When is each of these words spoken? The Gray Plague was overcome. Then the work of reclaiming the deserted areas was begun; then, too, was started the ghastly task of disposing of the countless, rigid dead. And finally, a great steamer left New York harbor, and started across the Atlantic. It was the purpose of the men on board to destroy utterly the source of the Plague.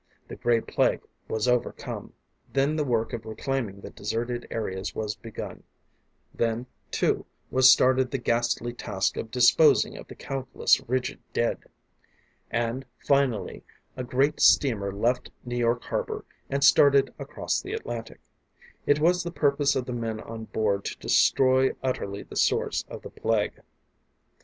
The 0.29 0.35
Gray 0.35 0.61
Plague 0.61 1.01
was 1.27 1.47
overcome. 1.47 2.13
Then 2.51 2.75
the 2.75 2.83
work 2.83 3.13
of 3.13 3.23
reclaiming 3.23 3.81
the 3.81 3.91
deserted 3.91 4.47
areas 4.49 4.95
was 4.95 5.13
begun; 5.13 5.61
then, 6.33 6.65
too, 6.89 7.23
was 7.51 7.69
started 7.71 8.09
the 8.09 8.17
ghastly 8.17 8.73
task 8.73 9.15
of 9.15 9.29
disposing 9.29 9.95
of 9.97 10.07
the 10.07 10.15
countless, 10.15 10.81
rigid 10.89 11.19
dead. 11.33 11.65
And 12.49 12.83
finally, 12.97 13.63
a 13.95 14.03
great 14.03 14.39
steamer 14.39 14.91
left 14.91 15.29
New 15.45 15.57
York 15.59 15.83
harbor, 15.83 16.25
and 16.49 16.63
started 16.63 17.13
across 17.19 17.61
the 17.61 17.73
Atlantic. 17.73 18.21
It 18.87 18.99
was 18.99 19.21
the 19.21 19.29
purpose 19.29 19.75
of 19.75 19.85
the 19.85 19.93
men 19.93 20.19
on 20.21 20.45
board 20.45 20.83
to 20.85 20.97
destroy 20.97 21.73
utterly 21.83 22.23
the 22.23 22.35
source 22.37 22.83
of 22.89 23.03
the 23.03 23.11
Plague. 23.11 23.61